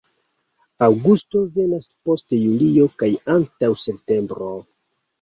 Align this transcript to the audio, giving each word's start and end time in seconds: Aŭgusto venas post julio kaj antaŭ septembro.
Aŭgusto 0.85 1.43
venas 1.59 1.87
post 2.09 2.37
julio 2.39 2.91
kaj 3.05 3.13
antaŭ 3.39 3.75
septembro. 3.87 4.55